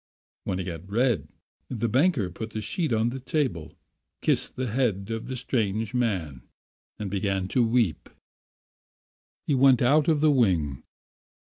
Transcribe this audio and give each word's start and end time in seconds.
When 0.45 0.57
he 0.57 0.65
had 0.65 0.91
read, 0.91 1.29
the 1.69 1.87
banker 1.87 2.31
put 2.31 2.49
the 2.53 2.59
sheet 2.61 2.91
on 2.91 3.09
the 3.09 3.19
table, 3.19 3.77
kissed 4.23 4.55
the 4.55 4.65
head 4.65 5.11
of 5.11 5.27
the 5.27 5.35
strange 5.35 5.93
man, 5.93 6.41
and 6.97 7.11
began 7.11 7.47
to 7.49 7.63
weep. 7.63 8.09
He 9.45 9.53
went 9.53 9.79
out 9.83 10.07
of 10.07 10.19
the 10.19 10.31
wing. 10.31 10.81